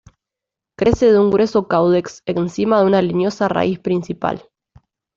Crece 0.75 1.11
de 1.11 1.19
un 1.19 1.29
grueso 1.29 1.67
caudex 1.67 2.23
encima 2.25 2.79
de 2.79 2.87
una 2.87 3.03
leñosa 3.03 3.47
raíz 3.47 3.77
principal. 3.77 4.49